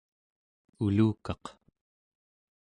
[0.85, 1.45] ulukaq